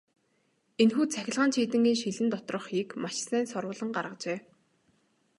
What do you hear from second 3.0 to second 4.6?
маш сайн соруулан гаргажээ.